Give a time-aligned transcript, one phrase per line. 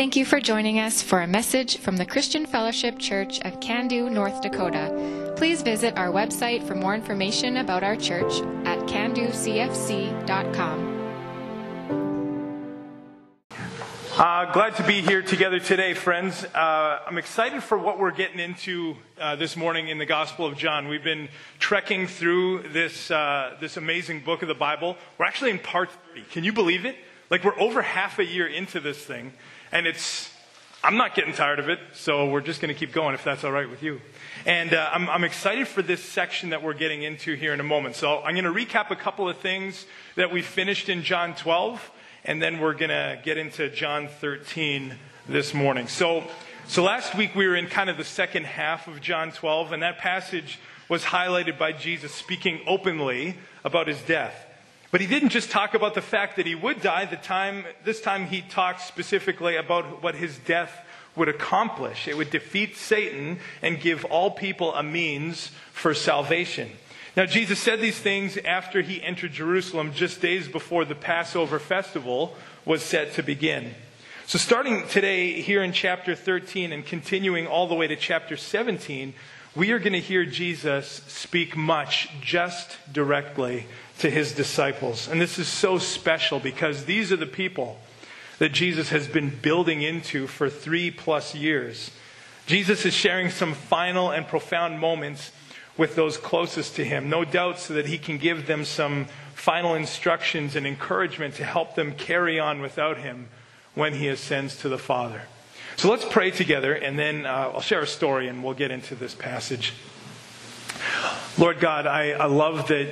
[0.00, 4.10] Thank you for joining us for a message from the Christian Fellowship Church of Cando,
[4.10, 5.34] North Dakota.
[5.36, 10.16] Please visit our website for more information about our church at candocfc.com.
[14.16, 16.46] Uh, glad to be here together today, friends.
[16.46, 20.56] Uh, I'm excited for what we're getting into uh, this morning in the Gospel of
[20.56, 20.88] John.
[20.88, 21.28] We've been
[21.58, 24.96] trekking through this, uh, this amazing book of the Bible.
[25.18, 26.22] We're actually in part three.
[26.30, 26.96] Can you believe it?
[27.30, 29.32] Like, we're over half a year into this thing,
[29.72, 30.30] and it's,
[30.82, 33.44] I'm not getting tired of it, so we're just going to keep going if that's
[33.44, 34.00] all right with you.
[34.46, 37.64] And uh, I'm, I'm excited for this section that we're getting into here in a
[37.64, 37.96] moment.
[37.96, 41.90] So I'm going to recap a couple of things that we finished in John 12
[42.24, 44.94] and then we're going to get into John 13
[45.28, 45.88] this morning.
[45.88, 46.24] So,
[46.66, 49.82] so last week we were in kind of the second half of John 12, and
[49.82, 50.58] that passage
[50.88, 54.46] was highlighted by Jesus speaking openly about his death.
[54.90, 57.04] But he didn't just talk about the fact that he would die.
[57.04, 62.08] The time, this time he talked specifically about what his death would accomplish.
[62.08, 66.70] It would defeat Satan and give all people a means for salvation.
[67.16, 72.36] Now, Jesus said these things after he entered Jerusalem just days before the Passover festival
[72.64, 73.74] was set to begin.
[74.26, 79.12] So, starting today here in chapter 13 and continuing all the way to chapter 17,
[79.56, 83.66] we are going to hear Jesus speak much just directly
[84.00, 85.08] to his disciples.
[85.08, 87.78] And this is so special because these are the people
[88.38, 91.90] that Jesus has been building into for three plus years.
[92.46, 95.32] Jesus is sharing some final and profound moments
[95.76, 99.74] with those closest to him, no doubt so that he can give them some final
[99.74, 103.28] instructions and encouragement to help them carry on without him
[103.74, 105.22] when he ascends to the Father.
[105.76, 108.94] So let's pray together, and then uh, I'll share a story and we'll get into
[108.94, 109.72] this passage.
[111.38, 112.88] Lord God, I, I love that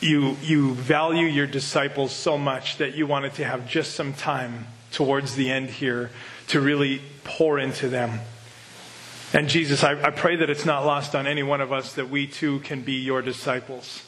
[0.00, 4.66] you, you value your disciples so much that you wanted to have just some time
[4.92, 6.10] towards the end here
[6.48, 8.20] to really pour into them.
[9.32, 12.10] And Jesus, I, I, pray that it's not lost on any one of us that
[12.10, 14.02] we too can be your disciples.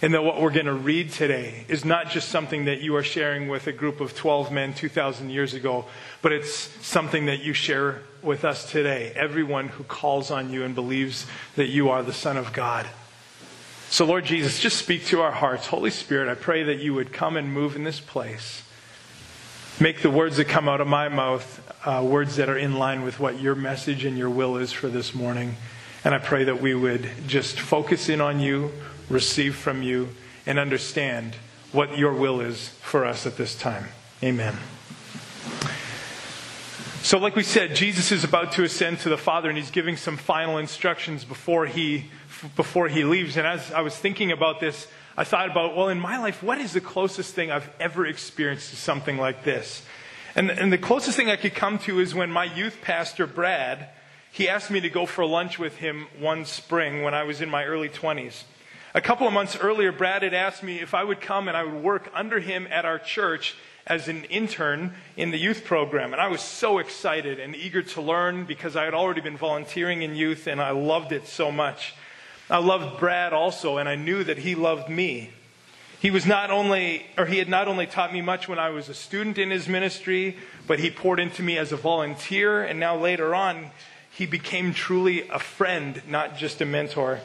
[0.00, 3.02] And that what we're going to read today is not just something that you are
[3.02, 5.86] sharing with a group of 12 men 2,000 years ago,
[6.22, 6.54] but it's
[6.86, 9.12] something that you share with us today.
[9.16, 12.86] Everyone who calls on you and believes that you are the Son of God.
[13.90, 15.66] So, Lord Jesus, just speak to our hearts.
[15.66, 18.62] Holy Spirit, I pray that you would come and move in this place.
[19.80, 23.02] Make the words that come out of my mouth uh, words that are in line
[23.02, 25.56] with what your message and your will is for this morning.
[26.04, 28.72] And I pray that we would just focus in on you,
[29.08, 30.10] receive from you,
[30.46, 31.36] and understand
[31.72, 33.86] what your will is for us at this time.
[34.22, 34.56] Amen.
[37.08, 39.96] So, like we said, Jesus is about to ascend to the Father, and he's giving
[39.96, 42.10] some final instructions before he,
[42.54, 43.38] before he leaves.
[43.38, 44.86] And as I was thinking about this,
[45.16, 48.68] I thought about, well, in my life, what is the closest thing I've ever experienced
[48.68, 49.86] to something like this?
[50.34, 53.88] And, and the closest thing I could come to is when my youth pastor, Brad,
[54.30, 57.48] he asked me to go for lunch with him one spring when I was in
[57.48, 58.42] my early 20s.
[58.92, 61.64] A couple of months earlier, Brad had asked me if I would come and I
[61.64, 63.56] would work under him at our church
[63.88, 66.12] as an intern in the youth program.
[66.12, 70.02] And I was so excited and eager to learn because I had already been volunteering
[70.02, 71.94] in youth and I loved it so much.
[72.50, 75.30] I loved Brad also, and I knew that he loved me.
[76.00, 78.88] He was not only, or he had not only taught me much when I was
[78.88, 82.96] a student in his ministry, but he poured into me as a volunteer, and now
[82.96, 83.70] later on,
[84.10, 87.20] he became truly a friend, not just a mentor.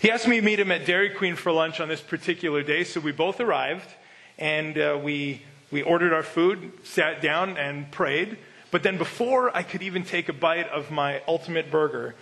[0.00, 2.84] He asked me to meet him at Dairy Queen for lunch on this particular day,
[2.84, 3.88] so we both arrived,
[4.38, 8.38] and uh, we, we ordered our food, sat down, and prayed.
[8.70, 12.14] But then before I could even take a bite of my ultimate burger,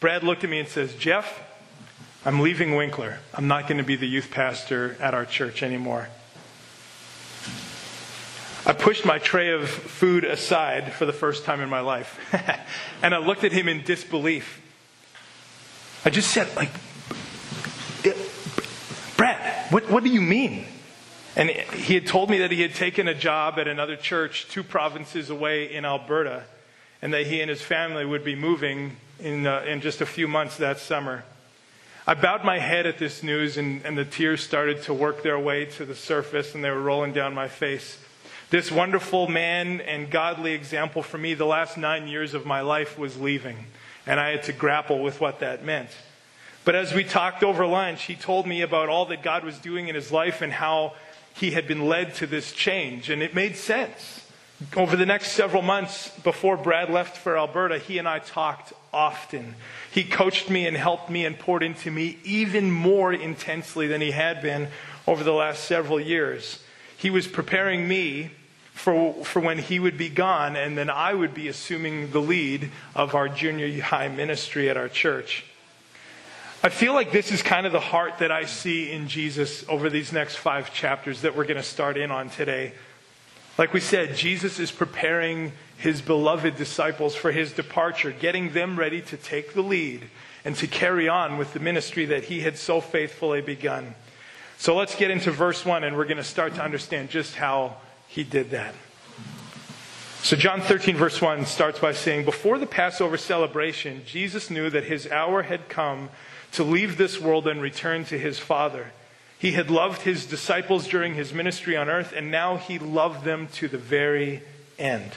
[0.00, 1.42] Brad looked at me and says, Jeff,
[2.24, 3.18] I'm leaving Winkler.
[3.34, 6.08] I'm not going to be the youth pastor at our church anymore.
[8.66, 12.18] I pushed my tray of food aside for the first time in my life.
[13.02, 14.60] and I looked at him in disbelief.
[16.04, 16.70] I just said, like,
[19.16, 20.66] Brad, what, what do you mean?
[21.40, 24.62] And he had told me that he had taken a job at another church two
[24.62, 26.42] provinces away in Alberta,
[27.00, 30.28] and that he and his family would be moving in, uh, in just a few
[30.28, 31.24] months that summer.
[32.06, 35.38] I bowed my head at this news, and, and the tears started to work their
[35.38, 37.96] way to the surface, and they were rolling down my face.
[38.50, 42.98] This wonderful man and godly example for me the last nine years of my life
[42.98, 43.64] was leaving,
[44.06, 45.88] and I had to grapple with what that meant.
[46.66, 49.88] But as we talked over lunch, he told me about all that God was doing
[49.88, 50.92] in his life and how
[51.34, 54.26] he had been led to this change, and it made sense.
[54.76, 59.54] Over the next several months before Brad left for Alberta, he and I talked often.
[59.90, 64.10] He coached me and helped me and poured into me even more intensely than he
[64.10, 64.68] had been
[65.06, 66.62] over the last several years.
[66.96, 68.32] He was preparing me
[68.74, 72.70] for, for when he would be gone, and then I would be assuming the lead
[72.94, 75.44] of our junior high ministry at our church.
[76.62, 79.88] I feel like this is kind of the heart that I see in Jesus over
[79.88, 82.74] these next five chapters that we're going to start in on today.
[83.56, 89.00] Like we said, Jesus is preparing his beloved disciples for his departure, getting them ready
[89.00, 90.02] to take the lead
[90.44, 93.94] and to carry on with the ministry that he had so faithfully begun.
[94.58, 97.76] So let's get into verse 1, and we're going to start to understand just how
[98.06, 98.74] he did that.
[100.22, 104.84] So, John 13, verse 1 starts by saying, Before the Passover celebration, Jesus knew that
[104.84, 106.10] his hour had come
[106.52, 108.92] to leave this world and return to his Father.
[109.38, 113.48] He had loved his disciples during his ministry on earth, and now he loved them
[113.54, 114.42] to the very
[114.78, 115.12] end.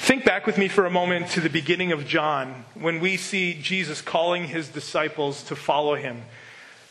[0.00, 3.52] Think back with me for a moment to the beginning of John when we see
[3.60, 6.22] Jesus calling his disciples to follow him.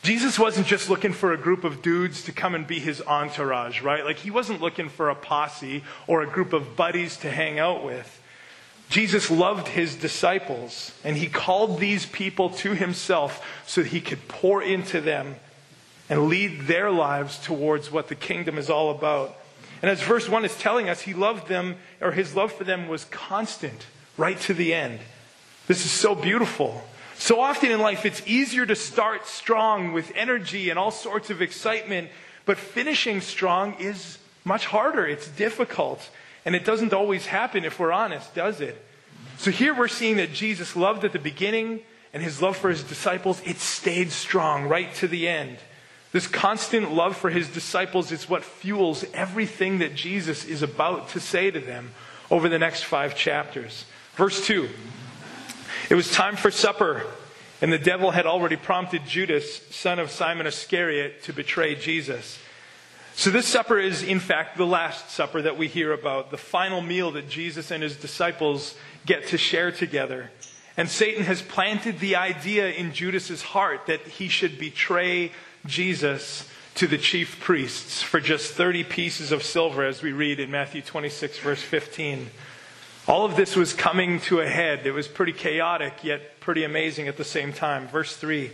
[0.02, 3.82] Jesus wasn't just looking for a group of dudes to come and be his entourage,
[3.82, 4.04] right?
[4.04, 7.84] Like he wasn't looking for a posse or a group of buddies to hang out
[7.84, 8.17] with.
[8.88, 14.28] Jesus loved his disciples, and he called these people to himself so that he could
[14.28, 15.36] pour into them
[16.08, 19.36] and lead their lives towards what the kingdom is all about.
[19.82, 22.88] And as verse 1 is telling us, he loved them, or his love for them
[22.88, 23.86] was constant,
[24.16, 25.00] right to the end.
[25.66, 26.82] This is so beautiful.
[27.16, 31.42] So often in life, it's easier to start strong with energy and all sorts of
[31.42, 32.08] excitement,
[32.46, 35.06] but finishing strong is much harder.
[35.06, 36.08] It's difficult.
[36.48, 38.82] And it doesn't always happen if we're honest, does it?
[39.36, 41.80] So here we're seeing that Jesus loved at the beginning
[42.14, 45.58] and his love for his disciples, it stayed strong right to the end.
[46.10, 51.20] This constant love for his disciples is what fuels everything that Jesus is about to
[51.20, 51.90] say to them
[52.30, 53.84] over the next five chapters.
[54.14, 54.70] Verse 2
[55.90, 57.02] It was time for supper,
[57.60, 62.38] and the devil had already prompted Judas, son of Simon Iscariot, to betray Jesus.
[63.18, 66.80] So, this supper is, in fact, the Last Supper that we hear about, the final
[66.80, 68.76] meal that Jesus and his disciples
[69.06, 70.30] get to share together.
[70.76, 75.32] And Satan has planted the idea in Judas's heart that he should betray
[75.66, 80.52] Jesus to the chief priests for just 30 pieces of silver, as we read in
[80.52, 82.30] Matthew 26, verse 15.
[83.08, 84.86] All of this was coming to a head.
[84.86, 87.88] It was pretty chaotic, yet pretty amazing at the same time.
[87.88, 88.52] Verse 3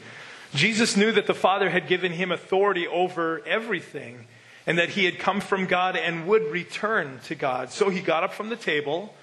[0.55, 4.25] Jesus knew that the Father had given him authority over everything
[4.67, 7.71] and that he had come from God and would return to God.
[7.71, 9.15] So he got up from the table,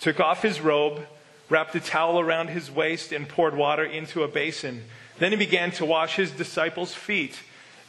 [0.00, 1.06] took off his robe,
[1.48, 4.84] wrapped a towel around his waist, and poured water into a basin.
[5.18, 7.40] Then he began to wash his disciples' feet,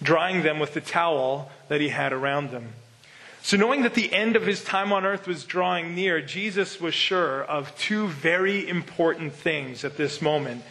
[0.02, 2.74] drying them with the towel that he had around them.
[3.42, 6.94] So, knowing that the end of his time on earth was drawing near, Jesus was
[6.94, 10.62] sure of two very important things at this moment.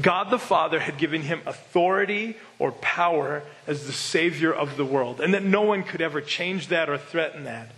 [0.00, 5.20] God the Father had given him authority or power as the Savior of the world,
[5.20, 7.70] and that no one could ever change that or threaten that.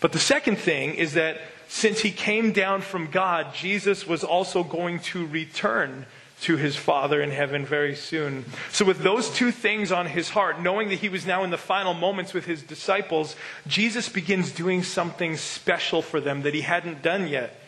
[0.00, 4.62] But the second thing is that since he came down from God, Jesus was also
[4.62, 6.06] going to return
[6.42, 8.44] to his Father in heaven very soon.
[8.70, 11.56] So, with those two things on his heart, knowing that he was now in the
[11.56, 13.34] final moments with his disciples,
[13.66, 17.58] Jesus begins doing something special for them that he hadn't done yet.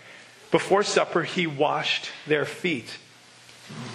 [0.50, 2.98] Before supper, he washed their feet.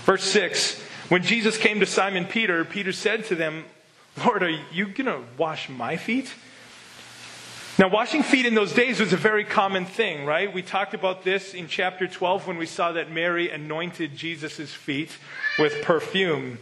[0.06, 3.66] Verse 6 When Jesus came to Simon Peter, Peter said to them,
[4.26, 6.34] Lord, are you going to wash my feet?
[7.80, 10.54] Now, washing feet in those days was a very common thing, right?
[10.54, 15.10] We talked about this in chapter 12 when we saw that Mary anointed Jesus' feet
[15.58, 16.60] with perfume.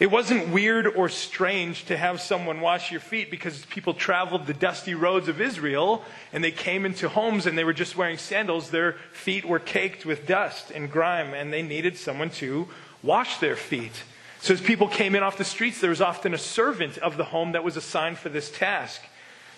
[0.00, 4.54] It wasn't weird or strange to have someone wash your feet because people traveled the
[4.54, 6.02] dusty roads of Israel
[6.32, 8.70] and they came into homes and they were just wearing sandals.
[8.70, 12.66] Their feet were caked with dust and grime and they needed someone to
[13.02, 14.04] wash their feet.
[14.40, 17.24] So as people came in off the streets, there was often a servant of the
[17.24, 19.02] home that was assigned for this task.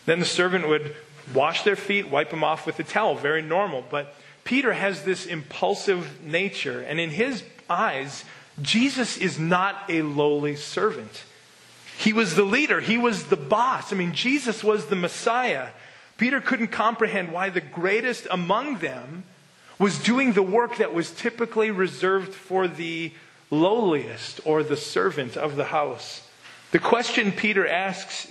[0.07, 0.97] Then the servant would
[1.33, 3.15] wash their feet, wipe them off with a towel.
[3.15, 3.85] Very normal.
[3.89, 8.25] But Peter has this impulsive nature, and in his eyes,
[8.61, 11.25] Jesus is not a lowly servant.
[11.97, 13.92] He was the leader, he was the boss.
[13.92, 15.68] I mean, Jesus was the Messiah.
[16.18, 19.25] Peter couldn't comprehend why the greatest among them
[19.78, 23.12] was doing the work that was typically reserved for the
[23.50, 26.28] lowliest or the servant of the house.
[26.71, 28.30] The question Peter asks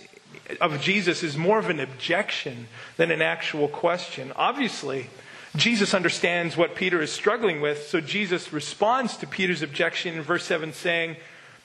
[0.59, 4.31] of Jesus is more of an objection than an actual question.
[4.35, 5.07] Obviously,
[5.55, 10.45] Jesus understands what Peter is struggling with, so Jesus responds to Peter's objection in verse
[10.45, 11.17] 7 saying,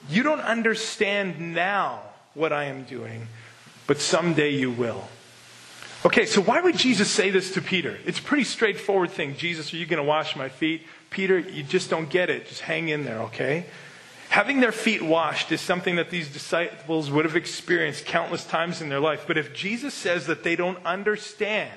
[0.08, 2.00] You don't understand now
[2.34, 3.28] what I am doing,
[3.86, 5.06] but someday you will.
[6.04, 7.98] Okay, so why would Jesus say this to Peter?
[8.04, 9.36] It's a pretty straightforward thing.
[9.36, 10.82] Jesus, are you going to wash my feet?
[11.10, 12.48] Peter, you just don't get it.
[12.48, 13.66] Just hang in there, okay?
[14.28, 18.88] Having their feet washed is something that these disciples would have experienced countless times in
[18.88, 19.24] their life.
[19.26, 21.70] But if Jesus says that they don't understand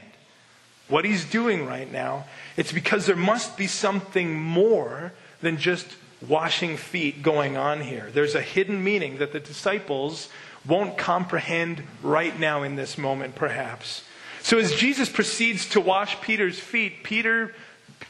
[0.89, 2.25] what he's doing right now,
[2.58, 5.96] it's because there must be something more than just
[6.27, 8.10] washing feet going on here.
[8.13, 10.29] There's a hidden meaning that the disciples
[10.67, 14.03] won't comprehend right now in this moment, perhaps.
[14.41, 17.53] So as Jesus proceeds to wash Peter's feet, Peter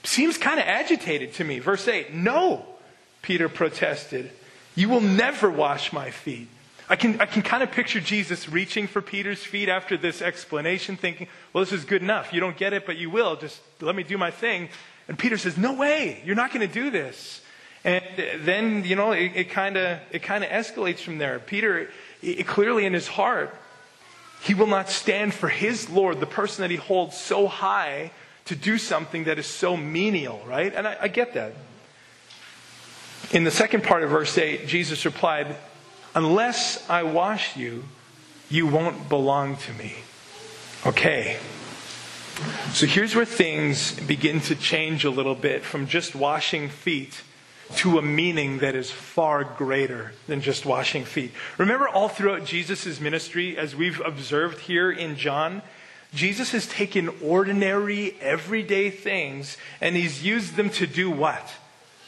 [0.03, 1.59] seems kind of agitated to me.
[1.59, 2.65] Verse 8 No,
[3.21, 4.31] Peter protested.
[4.75, 6.47] You will never wash my feet.
[6.91, 10.97] I can, I can kind of picture Jesus reaching for Peter's feet after this explanation,
[10.97, 12.33] thinking, well, this is good enough.
[12.33, 13.35] You don't get it, but you will.
[13.35, 14.69] Just let me do my thing.
[15.07, 16.21] And Peter says, no way.
[16.25, 17.41] You're not going to do this.
[17.83, 18.03] And
[18.39, 21.39] then, you know, it kind of it kind of escalates from there.
[21.39, 21.89] Peter,
[22.21, 23.55] it, clearly in his heart,
[24.41, 28.11] he will not stand for his Lord, the person that he holds so high,
[28.45, 30.73] to do something that is so menial, right?
[30.73, 31.53] And I, I get that.
[33.31, 35.55] In the second part of verse 8, Jesus replied,
[36.19, 37.85] Unless I wash you,
[38.49, 39.95] you won't belong to me.
[40.85, 41.37] Okay.
[42.73, 47.21] So here's where things begin to change a little bit from just washing feet
[47.77, 51.31] to a meaning that is far greater than just washing feet.
[51.57, 55.61] Remember, all throughout Jesus' ministry, as we've observed here in John,
[56.13, 61.49] Jesus has taken ordinary, everyday things and he's used them to do what?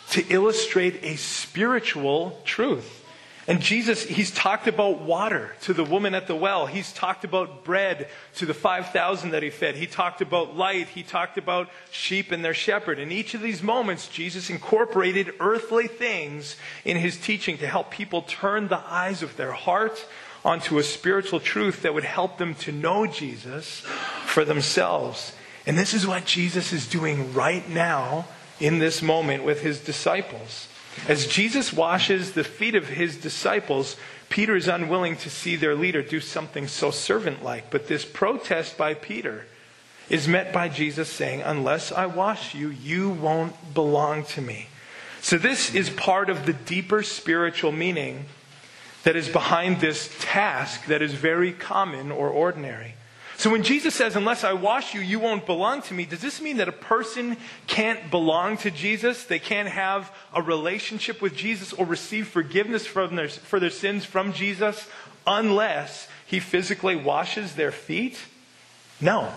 [0.09, 3.00] To illustrate a spiritual truth.
[3.47, 6.67] And Jesus, he's talked about water to the woman at the well.
[6.67, 9.75] He's talked about bread to the 5,000 that he fed.
[9.75, 10.89] He talked about light.
[10.89, 12.99] He talked about sheep and their shepherd.
[12.99, 16.55] In each of these moments, Jesus incorporated earthly things
[16.85, 20.05] in his teaching to help people turn the eyes of their heart
[20.45, 23.81] onto a spiritual truth that would help them to know Jesus
[24.25, 25.33] for themselves.
[25.65, 28.27] And this is what Jesus is doing right now
[28.59, 30.67] in this moment with his disciples.
[31.07, 33.95] As Jesus washes the feet of his disciples,
[34.29, 37.69] Peter is unwilling to see their leader do something so servant like.
[37.69, 39.45] But this protest by Peter
[40.09, 44.67] is met by Jesus saying, Unless I wash you, you won't belong to me.
[45.21, 48.25] So, this is part of the deeper spiritual meaning
[49.03, 52.95] that is behind this task that is very common or ordinary.
[53.41, 56.39] So when Jesus says, unless I wash you, you won't belong to me, does this
[56.39, 59.23] mean that a person can't belong to Jesus?
[59.23, 64.05] They can't have a relationship with Jesus or receive forgiveness from their, for their sins
[64.05, 64.87] from Jesus
[65.25, 68.19] unless he physically washes their feet?
[69.01, 69.33] No.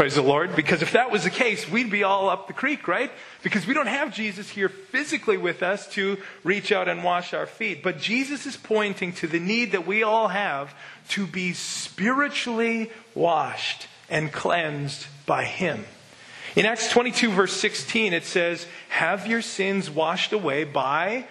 [0.00, 0.56] Praise the Lord.
[0.56, 3.12] Because if that was the case, we'd be all up the creek, right?
[3.42, 7.44] Because we don't have Jesus here physically with us to reach out and wash our
[7.44, 7.82] feet.
[7.82, 10.74] But Jesus is pointing to the need that we all have
[11.10, 15.84] to be spiritually washed and cleansed by Him.
[16.56, 21.26] In Acts 22, verse 16, it says, Have your sins washed away by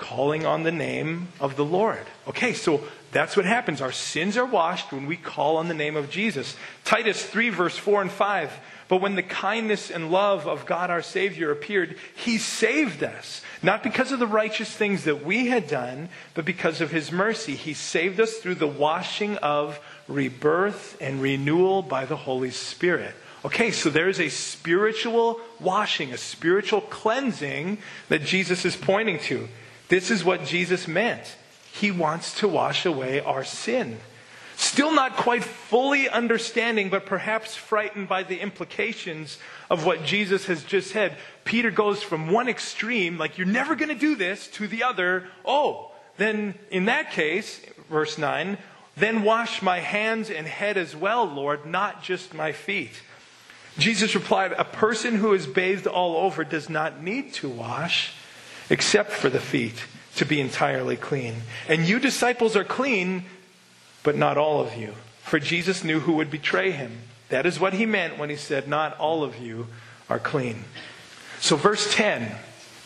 [0.00, 2.04] calling on the name of the Lord.
[2.26, 2.82] Okay, so
[3.12, 3.80] that's what happens.
[3.80, 6.56] Our sins are washed when we call on the name of Jesus.
[6.84, 8.52] Titus 3, verse 4 and 5.
[8.88, 13.42] But when the kindness and love of God our Savior appeared, He saved us.
[13.62, 17.54] Not because of the righteous things that we had done, but because of His mercy.
[17.54, 23.14] He saved us through the washing of rebirth and renewal by the Holy Spirit.
[23.44, 29.48] Okay, so there's a spiritual washing, a spiritual cleansing that Jesus is pointing to.
[29.88, 31.36] This is what Jesus meant.
[31.72, 33.98] He wants to wash away our sin.
[34.56, 39.38] Still not quite fully understanding, but perhaps frightened by the implications
[39.70, 43.88] of what Jesus has just said, Peter goes from one extreme, like, you're never going
[43.88, 48.58] to do this, to the other, oh, then in that case, verse 9,
[48.96, 53.00] then wash my hands and head as well, Lord, not just my feet.
[53.78, 58.12] Jesus replied, A person who is bathed all over does not need to wash
[58.68, 59.84] except for the feet
[60.16, 61.34] to be entirely clean.
[61.68, 63.24] And you disciples are clean,
[64.02, 64.94] but not all of you.
[65.22, 66.98] For Jesus knew who would betray him.
[67.28, 69.68] That is what he meant when he said, Not all of you
[70.08, 70.64] are clean.
[71.38, 72.34] So, verse 10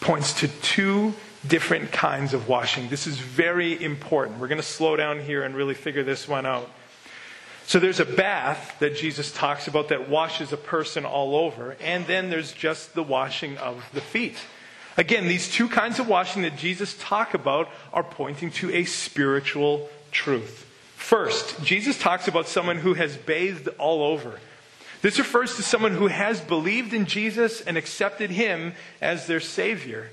[0.00, 1.14] points to two
[1.46, 2.88] different kinds of washing.
[2.88, 4.38] This is very important.
[4.38, 6.70] We're going to slow down here and really figure this one out.
[7.66, 12.06] So there's a bath that Jesus talks about that washes a person all over, and
[12.06, 14.36] then there's just the washing of the feet.
[14.96, 19.88] Again, these two kinds of washing that Jesus talk about are pointing to a spiritual
[20.12, 20.70] truth.
[20.96, 24.38] First, Jesus talks about someone who has bathed all over.
[25.02, 28.72] This refers to someone who has believed in Jesus and accepted him
[29.02, 30.10] as their Savior.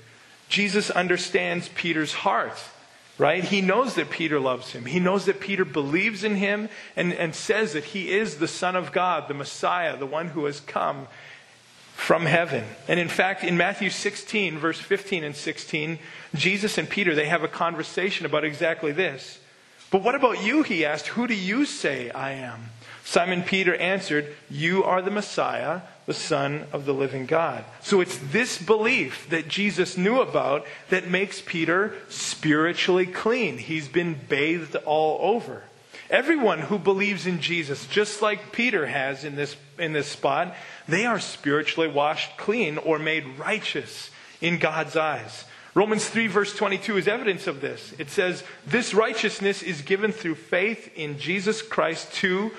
[0.50, 2.58] Jesus understands Peter's heart,
[3.16, 3.42] right?
[3.42, 4.84] He knows that Peter loves him.
[4.84, 8.76] He knows that Peter believes in him and, and says that he is the Son
[8.76, 11.06] of God, the Messiah, the one who has come
[12.02, 12.64] from heaven.
[12.88, 16.00] And in fact, in Matthew 16, verse 15 and 16,
[16.34, 19.38] Jesus and Peter, they have a conversation about exactly this.
[19.90, 20.64] But what about you?
[20.64, 22.70] He asked, Who do you say I am?
[23.04, 27.64] Simon Peter answered, You are the Messiah, the Son of the living God.
[27.82, 33.58] So it's this belief that Jesus knew about that makes Peter spiritually clean.
[33.58, 35.62] He's been bathed all over.
[36.12, 40.54] Everyone who believes in Jesus, just like Peter has in this, in this spot,
[40.86, 44.10] they are spiritually washed clean or made righteous
[44.42, 45.46] in God's eyes.
[45.74, 47.94] Romans 3, verse 22 is evidence of this.
[47.98, 52.50] It says, This righteousness is given through faith in Jesus Christ to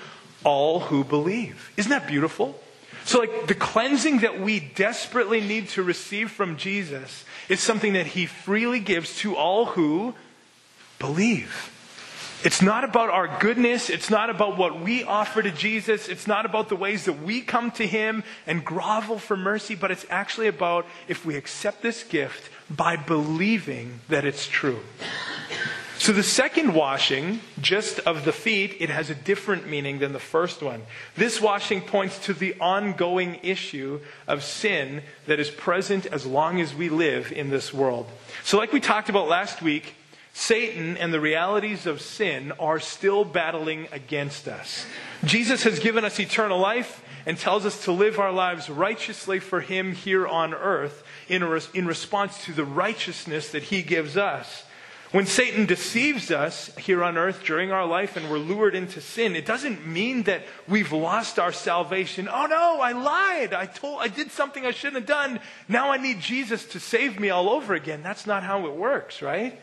[0.42, 1.72] all who believe.
[1.76, 2.60] Isn't that beautiful?
[3.04, 8.06] So, like, the cleansing that we desperately need to receive from Jesus is something that
[8.06, 10.16] he freely gives to all who
[10.98, 11.70] believe.
[12.44, 13.88] It's not about our goodness.
[13.88, 16.08] It's not about what we offer to Jesus.
[16.08, 19.90] It's not about the ways that we come to Him and grovel for mercy, but
[19.90, 24.80] it's actually about if we accept this gift by believing that it's true.
[25.96, 30.18] So the second washing, just of the feet, it has a different meaning than the
[30.18, 30.82] first one.
[31.16, 36.74] This washing points to the ongoing issue of sin that is present as long as
[36.74, 38.06] we live in this world.
[38.42, 39.94] So, like we talked about last week,
[40.36, 44.84] Satan and the realities of sin are still battling against us.
[45.24, 49.60] Jesus has given us eternal life and tells us to live our lives righteously for
[49.60, 54.64] Him here on earth in, res- in response to the righteousness that He gives us.
[55.12, 59.36] When Satan deceives us here on earth during our life and we're lured into sin,
[59.36, 62.28] it doesn't mean that we've lost our salvation.
[62.28, 63.54] Oh no, I lied.
[63.54, 65.38] I told, I did something I shouldn't have done.
[65.68, 68.02] Now I need Jesus to save me all over again.
[68.02, 69.60] That's not how it works, right?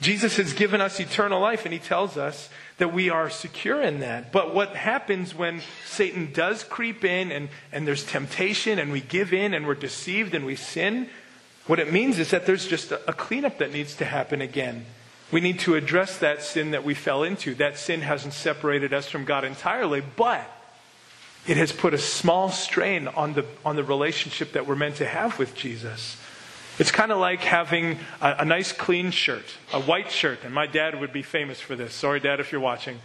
[0.00, 4.00] Jesus has given us eternal life, and he tells us that we are secure in
[4.00, 4.32] that.
[4.32, 9.34] But what happens when Satan does creep in and, and there's temptation and we give
[9.34, 11.08] in and we're deceived and we sin?
[11.66, 14.86] What it means is that there's just a, a cleanup that needs to happen again.
[15.30, 17.54] We need to address that sin that we fell into.
[17.54, 20.50] That sin hasn't separated us from God entirely, but
[21.46, 25.06] it has put a small strain on the, on the relationship that we're meant to
[25.06, 26.16] have with Jesus.
[26.80, 30.38] It's kind of like having a, a, nice clean shirt, a white shirt.
[30.44, 31.92] And my dad would be famous for this.
[31.92, 33.00] Sorry, Dad, if you're watching.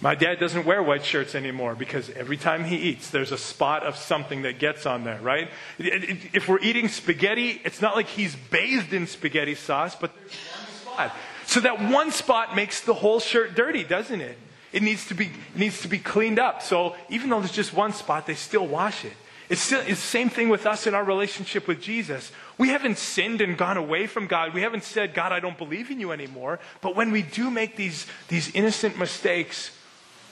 [0.00, 3.82] My dad doesn't wear white shirts anymore because every time he eats, there's a spot
[3.82, 5.50] of something that gets on there, right?
[5.78, 10.94] If we're eating spaghetti, it's not like he's bathed in spaghetti sauce, but there's one
[10.94, 11.16] spot.
[11.46, 14.38] So that one spot makes the whole shirt dirty, doesn't it?
[14.72, 16.62] It needs to be, it needs to be cleaned up.
[16.62, 19.14] So even though there's just one spot, they still wash it.
[19.50, 22.30] It's, still, it's the same thing with us in our relationship with Jesus.
[22.56, 24.54] We haven't sinned and gone away from God.
[24.54, 26.60] We haven't said, God, I don't believe in you anymore.
[26.80, 29.72] But when we do make these, these innocent mistakes,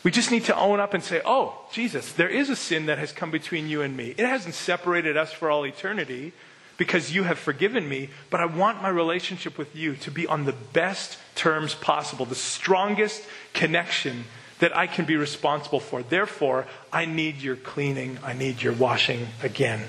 [0.05, 2.99] we just need to own up and say, Oh, Jesus, there is a sin that
[2.99, 4.15] has come between you and me.
[4.17, 6.33] It hasn't separated us for all eternity
[6.77, 10.45] because you have forgiven me, but I want my relationship with you to be on
[10.45, 14.27] the best terms possible, the strongest connection
[14.59, 16.03] that I can be responsible for.
[16.03, 19.85] Therefore, I need your cleaning, I need your washing again.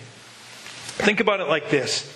[1.00, 2.16] Think about it like this.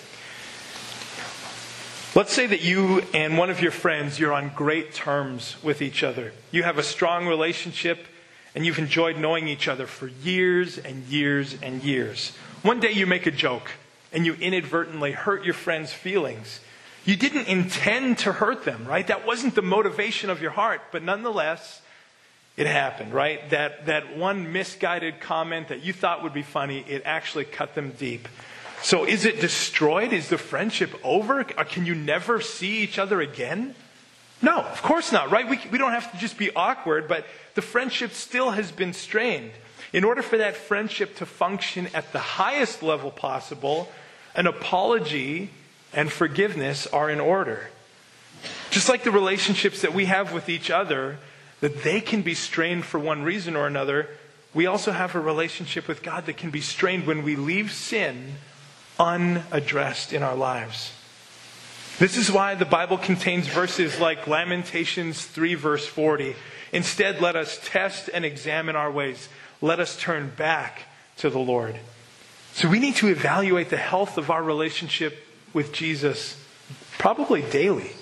[2.14, 6.04] Let's say that you and one of your friends, you're on great terms with each
[6.04, 6.32] other.
[6.52, 8.06] You have a strong relationship
[8.54, 12.30] and you've enjoyed knowing each other for years and years and years.
[12.62, 13.72] One day you make a joke
[14.12, 16.60] and you inadvertently hurt your friend's feelings.
[17.04, 19.06] You didn't intend to hurt them, right?
[19.08, 21.82] That wasn't the motivation of your heart, but nonetheless,
[22.56, 23.48] it happened, right?
[23.50, 27.92] That, that one misguided comment that you thought would be funny, it actually cut them
[27.98, 28.28] deep.
[28.82, 30.12] So is it destroyed?
[30.12, 31.40] Is the friendship over?
[31.40, 33.74] Uh, can you never see each other again?
[34.42, 35.48] No, of course not, right?
[35.48, 39.52] We, we don't have to just be awkward, but the friendship still has been strained.
[39.92, 43.90] In order for that friendship to function at the highest level possible,
[44.34, 45.50] an apology
[45.92, 47.70] and forgiveness are in order.
[48.70, 51.18] Just like the relationships that we have with each other,
[51.64, 54.06] that they can be strained for one reason or another,
[54.52, 58.34] we also have a relationship with God that can be strained when we leave sin
[59.00, 60.92] unaddressed in our lives.
[61.98, 66.36] This is why the Bible contains verses like Lamentations 3, verse 40.
[66.70, 69.30] Instead, let us test and examine our ways.
[69.62, 70.82] Let us turn back
[71.16, 71.76] to the Lord.
[72.52, 75.16] So we need to evaluate the health of our relationship
[75.54, 76.38] with Jesus
[76.98, 77.92] probably daily.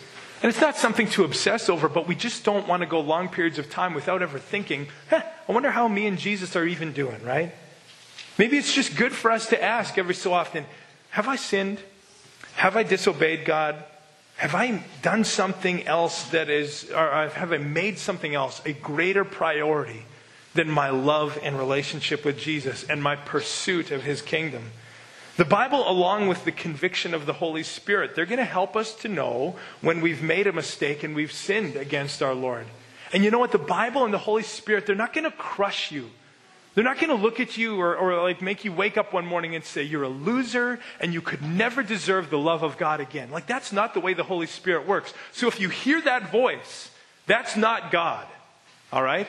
[0.43, 3.29] And it's not something to obsess over, but we just don't want to go long
[3.29, 7.23] periods of time without ever thinking, I wonder how me and Jesus are even doing,
[7.23, 7.55] right?
[8.39, 10.65] Maybe it's just good for us to ask every so often,
[11.11, 11.79] have I sinned?
[12.55, 13.85] Have I disobeyed God?
[14.37, 19.25] Have I done something else that is, or have I made something else a greater
[19.25, 20.05] priority
[20.55, 24.73] than my love and relationship with Jesus and my pursuit of his kingdom?
[25.37, 28.95] The Bible, along with the conviction of the Holy Spirit, they're going to help us
[28.97, 32.67] to know when we've made a mistake and we've sinned against our Lord.
[33.15, 33.53] And you know what?
[33.53, 36.11] The Bible and the Holy Spirit, they're not going to crush you.
[36.75, 39.27] They're not going to look at you or, or like make you wake up one
[39.27, 43.01] morning and say, you're a loser and you could never deserve the love of God
[43.01, 43.31] again.
[43.31, 45.13] Like that's not the way the Holy Spirit works.
[45.33, 46.91] So if you hear that voice,
[47.27, 48.27] that's not God.
[48.91, 49.29] All right?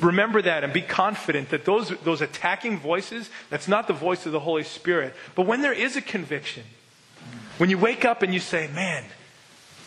[0.00, 4.32] Remember that and be confident that those, those attacking voices, that's not the voice of
[4.32, 5.14] the Holy Spirit.
[5.34, 6.64] But when there is a conviction,
[7.58, 9.04] when you wake up and you say, man,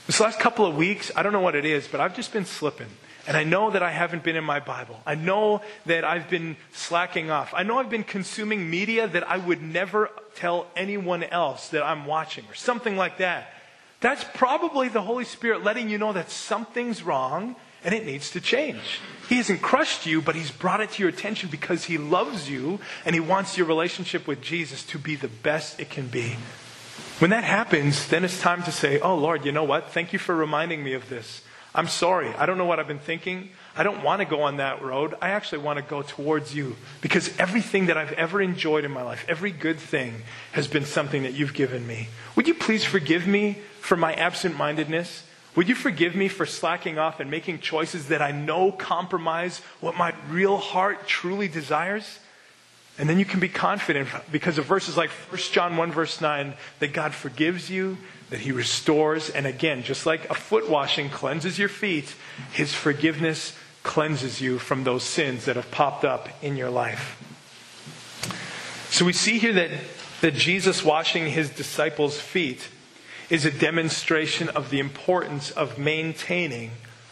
[0.08, 2.46] this last couple of weeks, I don't know what it is, but I've just been
[2.46, 2.88] slipping.
[3.28, 5.00] And I know that I haven't been in my Bible.
[5.06, 7.54] I know that I've been slacking off.
[7.54, 12.08] I know I've been consuming media that I would never tell anyone else that I'm
[12.08, 13.54] watching or something like that.
[14.00, 18.42] That's probably the Holy Spirit letting you know that something's wrong and it needs to
[18.42, 19.00] change.
[19.28, 22.80] He hasn't crushed you, but He's brought it to your attention because He loves you
[23.06, 26.38] and He wants your relationship with Jesus to be the best it can be.
[27.20, 29.92] When that happens, then it's time to say, Oh Lord, you know what?
[29.92, 31.42] Thank you for reminding me of this.
[31.76, 32.34] I'm sorry.
[32.34, 33.50] I don't know what I've been thinking.
[33.76, 35.14] I don't want to go on that road.
[35.22, 39.04] I actually want to go towards you because everything that I've ever enjoyed in my
[39.04, 42.10] life, every good thing, has been something that you've given me.
[42.36, 45.24] Would you please forgive me for my absent mindedness?
[45.56, 49.98] Would you forgive me for slacking off and making choices that I know compromise what
[49.98, 52.20] my real heart truly desires?
[53.00, 56.54] And then you can be confident because of verses like 1 John 1, verse 9,
[56.80, 57.98] that God forgives you,
[58.30, 59.30] that He restores.
[59.30, 62.14] And again, just like a foot washing cleanses your feet,
[62.52, 67.18] His forgiveness cleanses you from those sins that have popped up in your life.
[68.92, 69.72] So we see here that,
[70.20, 72.68] that Jesus washing His disciples' feet
[73.30, 76.72] is a demonstration of the importance of maintaining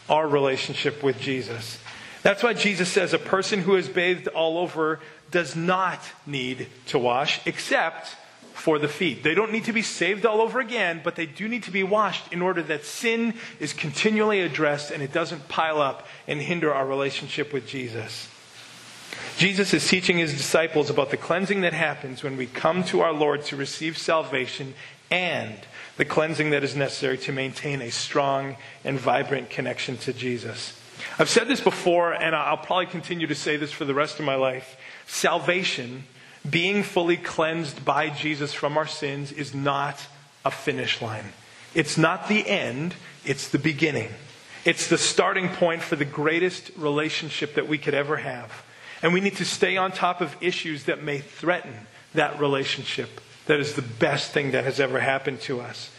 [0.10, 1.80] our relationship with Jesus.
[2.23, 4.99] That's why Jesus says a person who is bathed all over
[5.32, 8.15] does not need to wash except
[8.53, 9.23] for the feet.
[9.23, 11.84] They don't need to be saved all over again, but they do need to be
[11.84, 16.73] washed in order that sin is continually addressed and it doesn't pile up and hinder
[16.73, 18.27] our relationship with Jesus.
[19.38, 23.13] Jesus is teaching his disciples about the cleansing that happens when we come to our
[23.13, 24.73] Lord to receive salvation
[25.12, 25.56] and
[25.97, 30.79] the cleansing that is necessary to maintain a strong and vibrant connection to Jesus.
[31.19, 34.25] I've said this before, and I'll probably continue to say this for the rest of
[34.25, 34.77] my life.
[35.07, 36.05] Salvation,
[36.47, 40.05] being fully cleansed by Jesus from our sins, is not
[40.45, 41.33] a finish line.
[41.73, 44.10] It's not the end, it's the beginning.
[44.65, 48.63] It's the starting point for the greatest relationship that we could ever have.
[49.01, 51.73] And we need to stay on top of issues that may threaten
[52.13, 55.89] that relationship that is the best thing that has ever happened to us.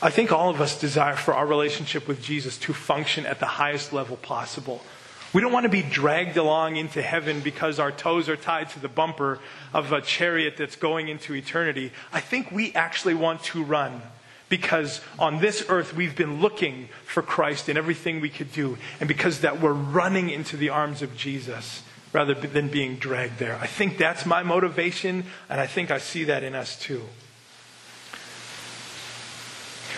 [0.00, 3.46] I think all of us desire for our relationship with Jesus to function at the
[3.46, 4.82] highest level possible.
[5.32, 8.80] We don't want to be dragged along into heaven because our toes are tied to
[8.80, 9.38] the bumper
[9.74, 11.92] of a chariot that's going into eternity.
[12.12, 14.02] I think we actually want to run
[14.48, 19.08] because on this earth we've been looking for Christ in everything we could do, and
[19.08, 23.58] because that we're running into the arms of Jesus rather than being dragged there.
[23.60, 27.02] I think that's my motivation, and I think I see that in us too.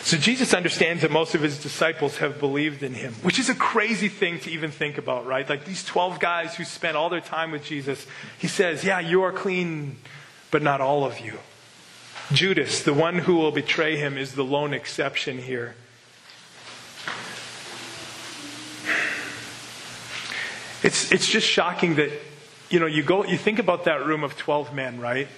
[0.09, 3.55] So Jesus understands that most of his disciples have believed in him, which is a
[3.55, 5.47] crazy thing to even think about, right?
[5.47, 8.07] Like these 12 guys who spent all their time with Jesus,
[8.39, 9.99] he says, Yeah, you are clean,
[10.51, 11.39] but not all of you.
[12.33, 15.75] Judas, the one who will betray him, is the lone exception here.
[20.83, 22.11] It's, it's just shocking that,
[22.71, 25.29] you know, you go, you think about that room of 12 men, right?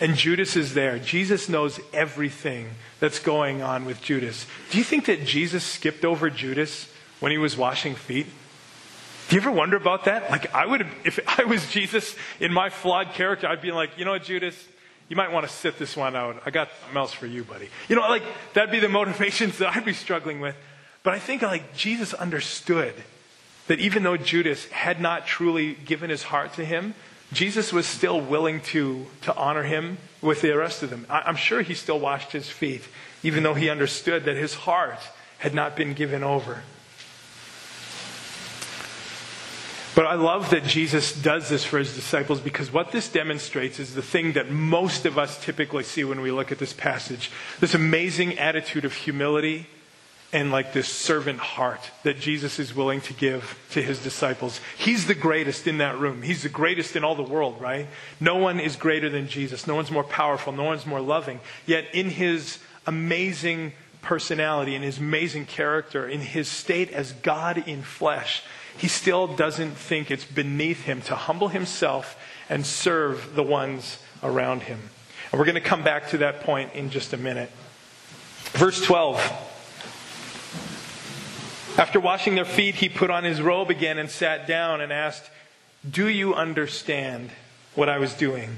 [0.00, 0.98] And Judas is there.
[0.98, 4.46] Jesus knows everything that's going on with Judas.
[4.70, 6.90] Do you think that Jesus skipped over Judas
[7.20, 8.26] when he was washing feet?
[9.28, 10.30] Do you ever wonder about that?
[10.30, 14.04] Like, I would, if I was Jesus in my flawed character, I'd be like, you
[14.04, 14.56] know what, Judas,
[15.08, 16.42] you might want to sit this one out.
[16.46, 17.68] I got something else for you, buddy.
[17.88, 18.22] You know, like,
[18.54, 20.56] that'd be the motivations that I'd be struggling with.
[21.02, 22.94] But I think, like, Jesus understood
[23.70, 26.92] that even though Judas had not truly given his heart to him,
[27.32, 31.06] Jesus was still willing to, to honor him with the rest of them.
[31.08, 32.82] I, I'm sure he still washed his feet,
[33.22, 34.98] even though he understood that his heart
[35.38, 36.64] had not been given over.
[39.94, 43.94] But I love that Jesus does this for his disciples because what this demonstrates is
[43.94, 47.30] the thing that most of us typically see when we look at this passage
[47.60, 49.68] this amazing attitude of humility
[50.32, 54.60] and like this servant heart that Jesus is willing to give to his disciples.
[54.78, 56.22] He's the greatest in that room.
[56.22, 57.88] He's the greatest in all the world, right?
[58.20, 59.66] No one is greater than Jesus.
[59.66, 60.52] No one's more powerful.
[60.52, 61.40] No one's more loving.
[61.66, 67.82] Yet in his amazing personality, in his amazing character, in his state as God in
[67.82, 68.42] flesh,
[68.78, 72.16] he still doesn't think it's beneath him to humble himself
[72.48, 74.78] and serve the ones around him.
[75.32, 77.50] And we're going to come back to that point in just a minute.
[78.52, 79.48] Verse 12.
[81.78, 85.30] After washing their feet, he put on his robe again and sat down and asked,
[85.88, 87.30] Do you understand
[87.74, 88.56] what I was doing?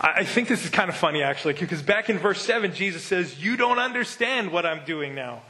[0.00, 3.42] I think this is kind of funny, actually, because back in verse 7, Jesus says,
[3.42, 5.42] You don't understand what I'm doing now.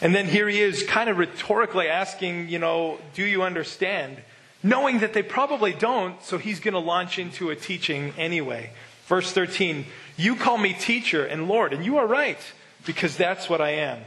[0.00, 4.18] And then here he is, kind of rhetorically asking, You know, do you understand?
[4.62, 8.70] Knowing that they probably don't, so he's going to launch into a teaching anyway.
[9.06, 12.38] Verse 13, You call me teacher and Lord, and you are right,
[12.86, 13.98] because that's what I am.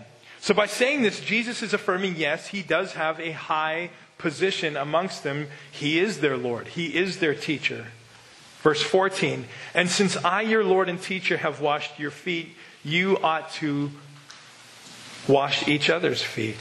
[0.44, 5.24] So by saying this, Jesus is affirming, yes, he does have a high position amongst
[5.24, 5.48] them.
[5.72, 7.88] He is their Lord, he is their teacher.
[8.62, 13.54] Verse 14, and since I, your Lord and teacher, have washed your feet, you ought
[13.54, 13.92] to
[15.30, 16.58] wash each other's feet.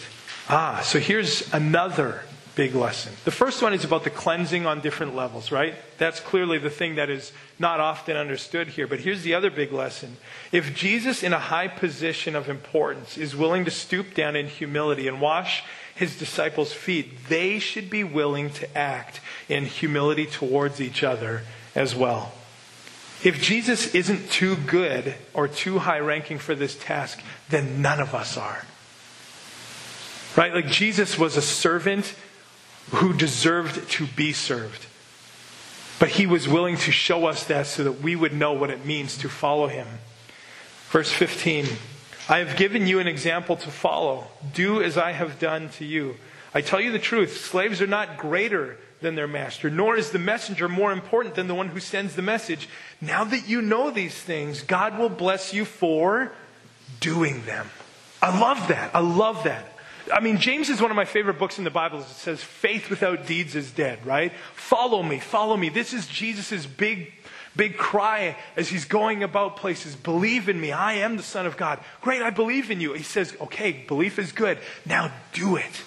[0.49, 2.23] Ah, so here's another
[2.55, 3.13] big lesson.
[3.25, 5.75] The first one is about the cleansing on different levels, right?
[5.99, 8.87] That's clearly the thing that is not often understood here.
[8.87, 10.17] But here's the other big lesson.
[10.51, 15.09] If Jesus, in a high position of importance, is willing to stoop down in humility
[15.09, 21.03] and wash his disciples' feet, they should be willing to act in humility towards each
[21.03, 21.43] other
[21.75, 22.33] as well.
[23.25, 28.15] If Jesus isn't too good or too high ranking for this task, then none of
[28.15, 28.65] us are.
[30.37, 30.53] Right?
[30.53, 32.15] Like Jesus was a servant
[32.91, 34.87] who deserved to be served.
[35.99, 38.85] But he was willing to show us that so that we would know what it
[38.85, 39.87] means to follow him.
[40.91, 41.67] Verse 15
[42.29, 44.29] I have given you an example to follow.
[44.55, 46.17] Do as I have done to you.
[46.55, 50.19] I tell you the truth slaves are not greater than their master, nor is the
[50.19, 52.69] messenger more important than the one who sends the message.
[53.01, 56.33] Now that you know these things, God will bless you for
[57.01, 57.69] doing them.
[58.21, 58.95] I love that.
[58.95, 59.72] I love that.
[60.13, 62.01] I mean, James is one of my favorite books in the Bible.
[62.01, 64.33] It says, faith without deeds is dead, right?
[64.55, 65.69] Follow me, follow me.
[65.69, 67.13] This is Jesus' big,
[67.55, 69.95] big cry as he's going about places.
[69.95, 70.73] Believe in me.
[70.73, 71.79] I am the Son of God.
[72.01, 72.95] Great, I believe in you.
[72.95, 74.59] He says, okay, belief is good.
[74.87, 75.83] Now do it.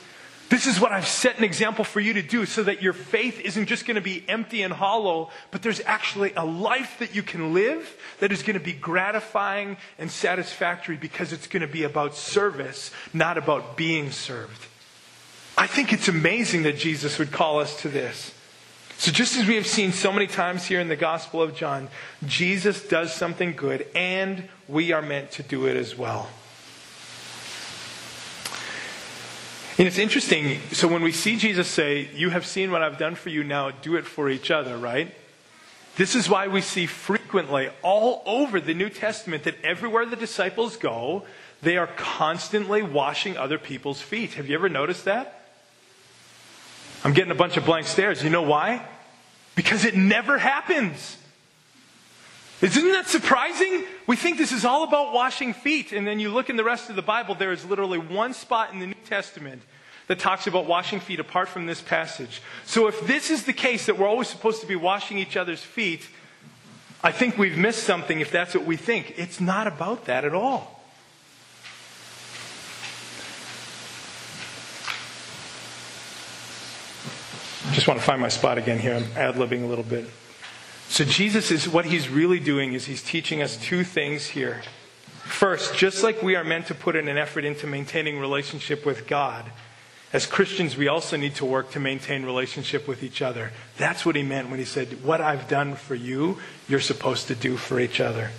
[0.55, 3.41] This is what I've set an example for you to do so that your faith
[3.41, 7.23] isn't just going to be empty and hollow, but there's actually a life that you
[7.23, 11.83] can live that is going to be gratifying and satisfactory because it's going to be
[11.83, 14.67] about service, not about being served.
[15.57, 18.33] I think it's amazing that Jesus would call us to this.
[18.97, 21.89] So, just as we have seen so many times here in the Gospel of John,
[22.25, 26.29] Jesus does something good, and we are meant to do it as well.
[29.77, 30.59] And it's interesting.
[30.71, 33.71] So when we see Jesus say, You have seen what I've done for you, now
[33.71, 35.13] do it for each other, right?
[35.97, 40.75] This is why we see frequently all over the New Testament that everywhere the disciples
[40.75, 41.23] go,
[41.61, 44.33] they are constantly washing other people's feet.
[44.33, 45.41] Have you ever noticed that?
[47.03, 48.23] I'm getting a bunch of blank stares.
[48.23, 48.85] You know why?
[49.55, 51.17] Because it never happens.
[52.65, 53.84] Isn't that surprising?
[54.08, 56.89] We think this is all about washing feet, and then you look in the rest
[56.89, 59.62] of the Bible, there is literally one spot in the New Testament
[60.08, 62.41] that talks about washing feet apart from this passage.
[62.65, 65.62] So if this is the case, that we're always supposed to be washing each other's
[65.62, 66.10] feet,
[67.04, 69.13] I think we've missed something if that's what we think.
[69.15, 70.84] It's not about that at all.
[77.67, 78.95] I just want to find my spot again here.
[78.95, 80.10] I'm ad libbing a little bit.
[80.88, 84.62] So, Jesus is what he's really doing is he's teaching us two things here.
[85.24, 89.08] First, just like we are meant to put in an effort into maintaining relationship with
[89.08, 89.45] God,
[90.13, 93.52] as Christians, we also need to work to maintain relationship with each other.
[93.78, 96.38] That's what he meant when he said, What I've done for you,
[96.69, 98.32] you're supposed to do for each other.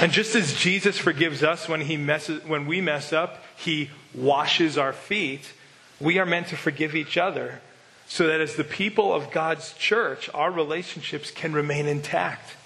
[0.00, 4.78] And just as Jesus forgives us when, he messes, when we mess up, he washes
[4.78, 5.52] our feet,
[6.00, 7.60] we are meant to forgive each other
[8.08, 12.56] so that as the people of God's church, our relationships can remain intact.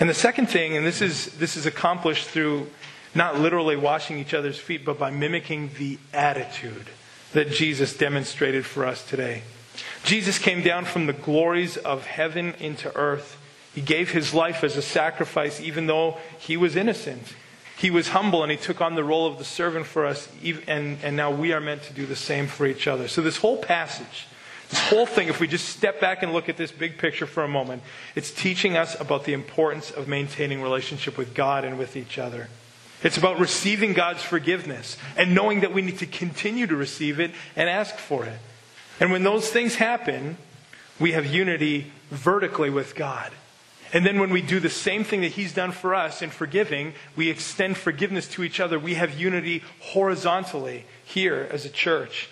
[0.00, 2.66] And the second thing, and this is, this is accomplished through
[3.14, 6.86] not literally washing each other's feet, but by mimicking the attitude
[7.32, 9.42] that Jesus demonstrated for us today.
[10.04, 13.38] Jesus came down from the glories of heaven into earth.
[13.74, 17.34] He gave his life as a sacrifice, even though he was innocent.
[17.78, 20.28] He was humble and he took on the role of the servant for us,
[20.66, 23.06] and, and now we are meant to do the same for each other.
[23.06, 24.26] So, this whole passage
[24.70, 27.44] this whole thing, if we just step back and look at this big picture for
[27.44, 27.82] a moment,
[28.14, 32.48] it's teaching us about the importance of maintaining relationship with God and with each other.
[33.02, 37.30] It's about receiving God's forgiveness and knowing that we need to continue to receive it
[37.54, 38.38] and ask for it.
[38.98, 40.38] And when those things happen,
[40.98, 43.30] we have unity vertically with God.
[43.92, 46.94] And then when we do the same thing that He's done for us in forgiving,
[47.14, 48.78] we extend forgiveness to each other.
[48.78, 52.28] We have unity horizontally here as a church.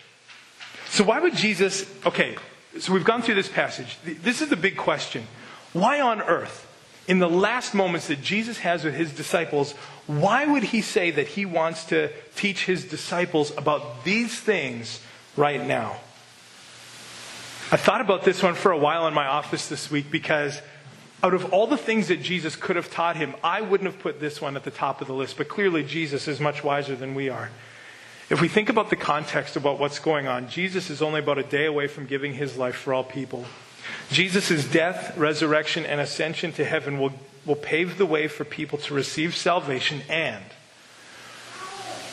[0.88, 1.84] So, why would Jesus?
[2.06, 2.36] Okay,
[2.78, 3.98] so we've gone through this passage.
[4.04, 5.26] This is the big question.
[5.72, 6.64] Why on earth?
[7.06, 9.72] in the last moments that Jesus has with his disciples,
[10.06, 15.00] why would he say that he wants to teach his disciples about these things
[15.36, 15.96] right now?
[17.70, 20.60] I thought about this one for a while in my office this week because
[21.22, 24.20] out of all the things that Jesus could have taught him, I wouldn't have put
[24.20, 27.14] this one at the top of the list, but clearly Jesus is much wiser than
[27.14, 27.50] we are.
[28.30, 31.42] If we think about the context about what's going on, Jesus is only about a
[31.42, 33.44] day away from giving his life for all people.
[34.10, 37.12] Jesus' death, resurrection, and ascension to heaven will,
[37.44, 40.42] will pave the way for people to receive salvation and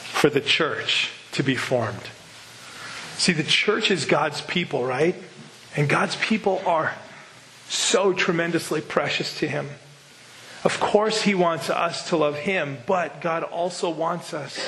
[0.03, 2.09] for the church to be formed.
[3.17, 5.15] See, the church is God's people, right?
[5.77, 6.95] And God's people are
[7.69, 9.69] so tremendously precious to Him.
[10.65, 14.59] Of course, He wants us to love Him, but God also wants us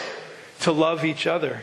[0.64, 1.62] to love each other.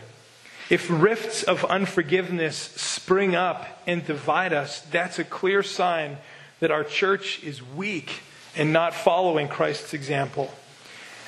[0.71, 6.19] If rifts of unforgiveness spring up and divide us, that's a clear sign
[6.61, 8.21] that our church is weak
[8.57, 10.53] and not following Christ's example.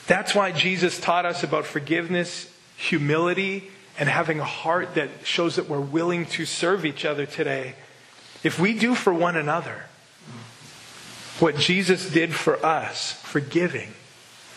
[0.07, 5.69] That's why Jesus taught us about forgiveness, humility, and having a heart that shows that
[5.69, 7.75] we're willing to serve each other today.
[8.43, 9.85] If we do for one another
[11.39, 13.93] what Jesus did for us, forgiving,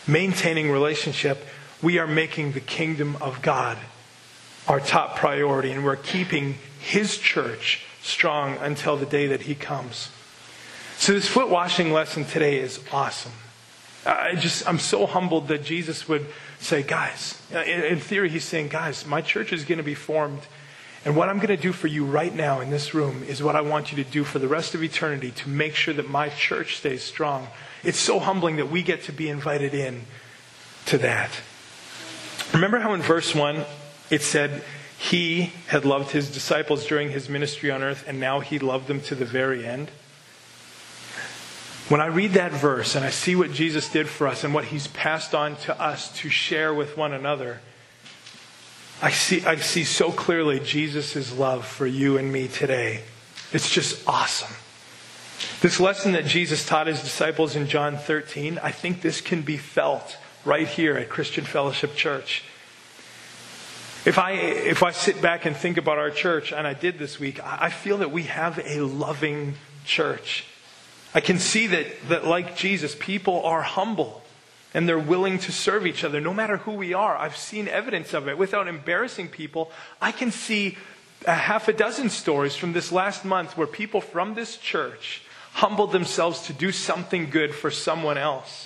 [0.06, 1.44] maintaining relationship,
[1.82, 3.78] we are making the kingdom of God
[4.68, 10.10] our top priority, and we're keeping His church strong until the day that He comes.
[10.98, 13.32] So, this foot washing lesson today is awesome.
[14.04, 16.26] I just, I'm so humbled that Jesus would
[16.58, 20.42] say, guys, in theory, He's saying, guys, my church is going to be formed.
[21.04, 23.54] And what I'm going to do for you right now in this room is what
[23.54, 26.30] I want you to do for the rest of eternity to make sure that my
[26.30, 27.46] church stays strong.
[27.84, 30.02] It's so humbling that we get to be invited in
[30.86, 31.30] to that.
[32.52, 33.64] Remember how in verse 1
[34.10, 34.62] it said
[34.98, 39.00] he had loved his disciples during his ministry on earth and now he loved them
[39.02, 39.90] to the very end?
[41.88, 44.66] When I read that verse and I see what Jesus did for us and what
[44.66, 47.60] he's passed on to us to share with one another,
[49.00, 53.02] I see, I see so clearly Jesus' love for you and me today.
[53.52, 54.54] It's just awesome.
[55.60, 59.56] This lesson that Jesus taught his disciples in John 13, I think this can be
[59.56, 62.44] felt right here at Christian Fellowship Church.
[64.04, 67.18] If I, if I sit back and think about our church, and I did this
[67.18, 69.54] week, I feel that we have a loving
[69.84, 70.44] church.
[71.12, 74.22] I can see that, that, like Jesus, people are humble
[74.72, 77.16] and they're willing to serve each other no matter who we are.
[77.16, 78.38] I've seen evidence of it.
[78.38, 80.78] Without embarrassing people, I can see
[81.26, 85.22] a half a dozen stories from this last month where people from this church
[85.54, 88.65] humbled themselves to do something good for someone else.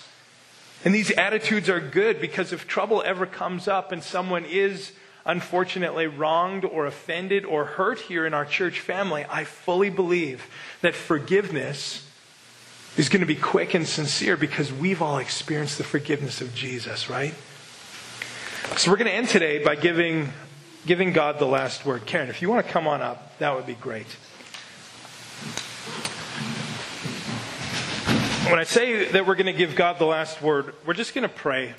[0.84, 4.92] And these attitudes are good because if trouble ever comes up and someone is
[5.26, 10.46] unfortunately wronged or offended or hurt here in our church family, I fully believe
[10.80, 12.06] that forgiveness
[12.96, 17.10] is going to be quick and sincere because we've all experienced the forgiveness of Jesus,
[17.10, 17.34] right?
[18.76, 20.32] So we're going to end today by giving,
[20.86, 22.06] giving God the last word.
[22.06, 24.06] Karen, if you want to come on up, that would be great.
[28.46, 31.28] When I say that we're going to give God the last word, we're just going
[31.28, 31.74] to pray.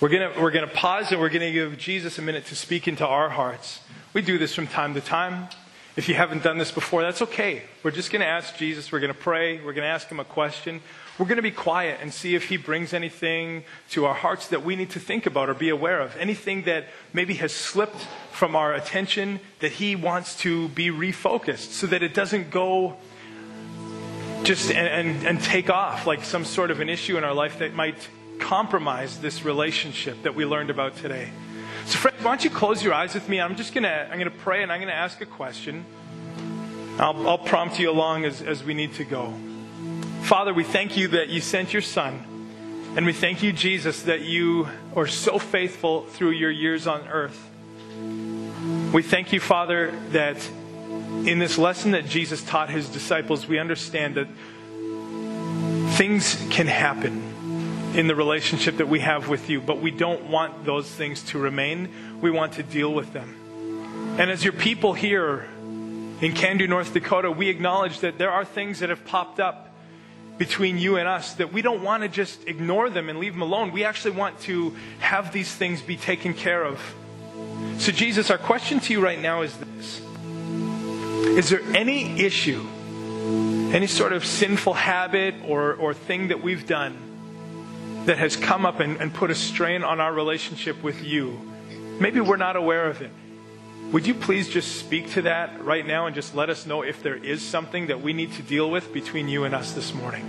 [0.00, 2.46] We're going to, we're going to pause and we're going to give Jesus a minute
[2.46, 3.80] to speak into our hearts.
[4.12, 5.48] We do this from time to time.
[5.94, 7.62] If you haven't done this before, that's okay.
[7.82, 8.90] We're just going to ask Jesus.
[8.92, 9.56] We're going to pray.
[9.56, 10.82] We're going to ask him a question.
[11.16, 14.62] We're going to be quiet and see if he brings anything to our hearts that
[14.62, 16.14] we need to think about or be aware of.
[16.18, 21.86] Anything that maybe has slipped from our attention that he wants to be refocused so
[21.86, 22.96] that it doesn't go
[24.46, 27.58] just and, and, and take off like some sort of an issue in our life
[27.58, 31.30] that might compromise this relationship that we learned about today.
[31.86, 33.40] So, friends, why don't you close your eyes with me?
[33.40, 35.84] I'm just gonna I'm gonna pray and I'm gonna ask a question.
[36.98, 39.34] I'll, I'll prompt you along as, as we need to go.
[40.22, 42.24] Father, we thank you that you sent your Son,
[42.96, 47.50] and we thank you, Jesus, that you are so faithful through your years on earth.
[48.92, 50.36] We thank you, Father, that
[51.26, 54.28] in this lesson that Jesus taught his disciples, we understand that
[55.96, 57.22] things can happen
[57.96, 61.38] in the relationship that we have with you, but we don't want those things to
[61.38, 61.88] remain.
[62.20, 63.34] We want to deal with them.
[64.18, 65.46] And as your people here
[66.20, 69.70] in Cando, North Dakota, we acknowledge that there are things that have popped up
[70.38, 73.42] between you and us that we don't want to just ignore them and leave them
[73.42, 73.72] alone.
[73.72, 76.80] We actually want to have these things be taken care of.
[77.78, 80.02] So, Jesus, our question to you right now is this
[81.26, 82.66] Is there any issue,
[83.72, 87.06] any sort of sinful habit or, or thing that we've done
[88.06, 91.40] that has come up and, and put a strain on our relationship with you.
[92.00, 93.10] Maybe we're not aware of it.
[93.92, 97.02] Would you please just speak to that right now and just let us know if
[97.02, 100.24] there is something that we need to deal with between you and us this morning?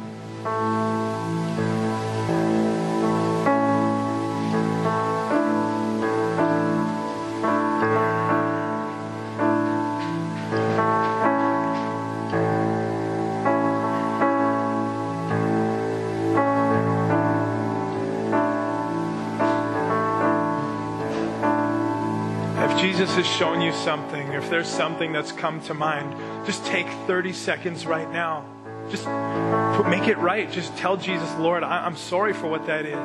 [23.08, 26.14] Jesus has shown you something, if there's something that's come to mind,
[26.46, 28.46] just take 30 seconds right now.
[28.90, 30.52] Just put, make it right.
[30.52, 32.98] Just tell Jesus, Lord, I, I'm sorry for what that is.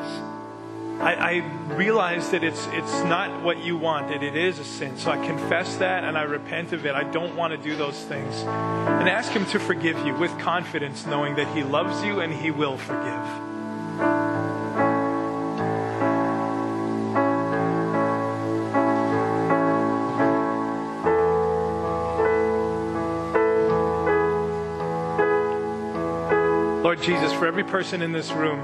[1.01, 4.25] I, I realize that it's, it's not what you wanted.
[4.25, 4.97] It is a sin.
[4.99, 6.97] So I confess that and I repent of it.
[6.97, 8.35] I don't want to do those things.
[8.43, 12.51] And ask Him to forgive you with confidence, knowing that He loves you and He
[12.51, 13.52] will forgive.
[26.93, 28.61] Lord Jesus, for every person in this room,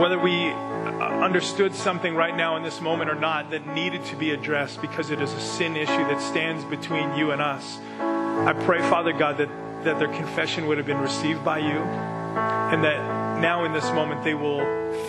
[0.00, 4.16] whether we uh, understood something right now in this moment or not that needed to
[4.16, 8.54] be addressed because it is a sin issue that stands between you and us, I
[8.64, 9.50] pray, Father God, that,
[9.84, 14.24] that their confession would have been received by you and that now in this moment
[14.24, 14.64] they will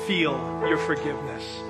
[0.05, 1.61] feel your forgiveness.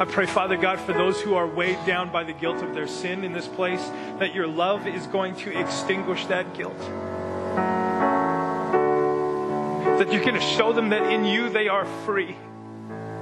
[0.00, 2.86] I pray, Father God, for those who are weighed down by the guilt of their
[2.86, 3.86] sin in this place,
[4.18, 6.80] that your love is going to extinguish that guilt
[10.02, 12.34] that you're going to show them that in you they are free,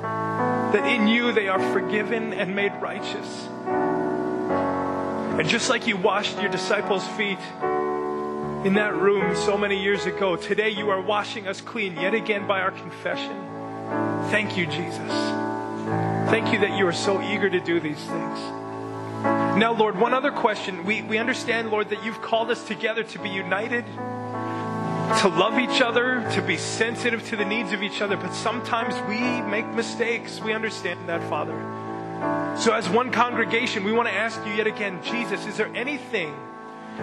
[0.01, 3.47] that in you they are forgiven and made righteous.
[5.39, 7.39] And just like you washed your disciples' feet
[8.65, 12.47] in that room so many years ago, today you are washing us clean yet again
[12.47, 13.37] by our confession.
[14.31, 15.13] Thank you, Jesus.
[16.31, 18.39] Thank you that you are so eager to do these things.
[19.59, 20.87] Now, Lord, one other question.
[20.87, 23.85] We, we understand, Lord, that you've called us together to be united
[25.19, 28.95] to love each other, to be sensitive to the needs of each other, but sometimes
[29.09, 29.19] we
[29.51, 30.41] make mistakes.
[30.41, 31.55] We understand that, Father.
[32.57, 36.35] So, as one congregation, we want to ask you yet again, Jesus, is there anything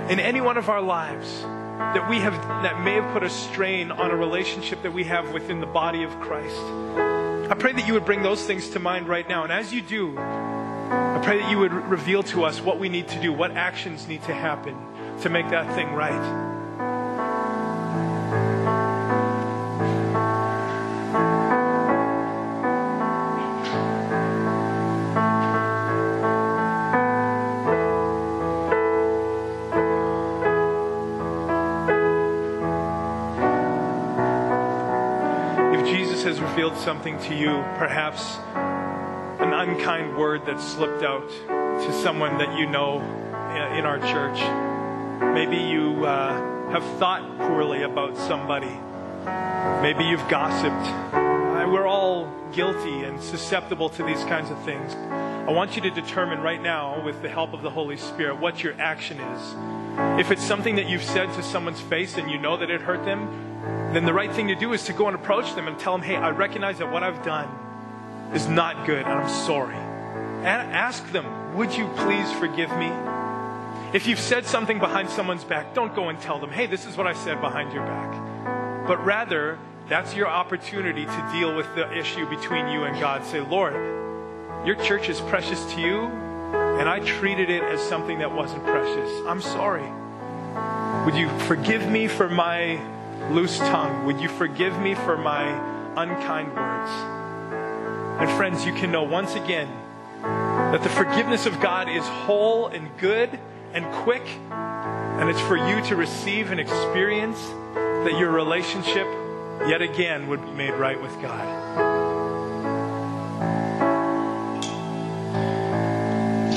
[0.10, 2.34] in any one of our lives that we have
[2.64, 6.04] that may have put a strain on a relationship that we have within the body
[6.04, 6.56] of Christ?
[7.52, 9.44] I pray that you would bring those things to mind right now.
[9.44, 13.10] And as you do, I pray that you would reveal to us what we need
[13.10, 14.78] to do, what actions need to happen
[15.22, 16.47] to make that thing right.
[36.78, 38.38] Something to you, perhaps
[39.40, 43.02] an unkind word that slipped out to someone that you know
[43.78, 44.40] in our church.
[45.34, 48.72] Maybe you uh, have thought poorly about somebody.
[49.82, 50.74] Maybe you've gossiped.
[51.14, 54.96] Uh, we're all guilty and susceptible to these kinds of things.
[54.96, 58.64] I want you to determine right now, with the help of the Holy Spirit, what
[58.64, 59.56] your action is.
[60.20, 63.06] If it's something that you've said to someone's face and you know that it hurt
[63.06, 63.57] them,
[63.94, 66.02] then the right thing to do is to go and approach them and tell them,
[66.02, 67.50] hey, I recognize that what I've done
[68.34, 69.76] is not good and I'm sorry.
[69.76, 72.92] And ask them, would you please forgive me?
[73.94, 76.98] If you've said something behind someone's back, don't go and tell them, hey, this is
[76.98, 78.88] what I said behind your back.
[78.88, 79.58] But rather,
[79.88, 83.26] that's your opportunity to deal with the issue between you and God.
[83.26, 83.74] Say, Lord,
[84.66, 89.10] your church is precious to you, and I treated it as something that wasn't precious.
[89.26, 89.90] I'm sorry.
[91.06, 92.82] Would you forgive me for my
[93.32, 94.06] loose tongue.
[94.06, 95.44] Would you forgive me for my
[95.96, 96.92] unkind words?
[98.22, 99.70] And friends, you can know once again
[100.22, 103.40] that the forgiveness of God is whole and good
[103.74, 107.40] and quick, and it's for you to receive and experience
[107.74, 109.06] that your relationship
[109.68, 111.98] yet again would be made right with God.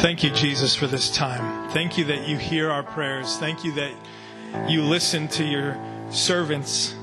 [0.01, 1.69] Thank you, Jesus, for this time.
[1.73, 3.37] Thank you that you hear our prayers.
[3.37, 3.93] Thank you that
[4.67, 5.79] you listen to your
[6.11, 6.95] servants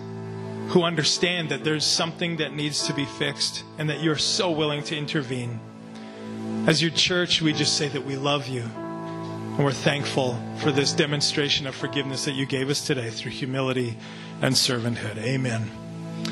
[0.69, 4.83] who understand that there's something that needs to be fixed and that you're so willing
[4.83, 5.59] to intervene.
[6.67, 10.93] As your church, we just say that we love you and we're thankful for this
[10.93, 13.97] demonstration of forgiveness that you gave us today through humility
[14.41, 15.17] and servanthood.
[15.17, 15.86] Amen.